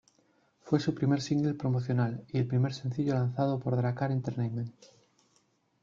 Fue 0.63 0.79
su 0.79 0.95
primer 0.95 1.21
single 1.21 1.53
promocional 1.53 2.25
y 2.29 2.39
el 2.39 2.47
primer 2.47 2.73
sencillo 2.73 3.13
lanzado 3.13 3.59
por 3.59 3.77
Drakkar 3.77 4.11
Entertainment. 4.11 4.73